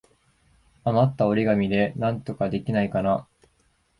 [0.83, 3.27] あまった折り紙でなんかできないかな。